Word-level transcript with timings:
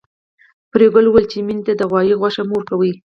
پريګلې 0.71 1.09
ويل 1.11 1.25
چې 1.31 1.37
مينې 1.47 1.63
ته 1.67 1.73
د 1.75 1.81
غوايي 1.89 2.13
غوښه 2.19 2.41
مه 2.47 2.53
ورکوئ 2.55 2.91